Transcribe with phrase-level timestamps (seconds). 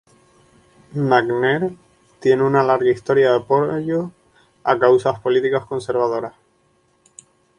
[0.95, 1.75] McNair
[2.19, 4.11] tiene una larga historia de apoyo
[4.63, 6.33] a causas políticas conservadoras.